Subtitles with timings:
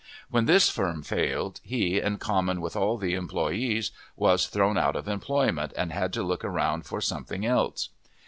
[0.31, 5.07] When this firm failed, he, in common with all the employees, was thrown out of
[5.07, 7.89] employment, and had to look around for something else.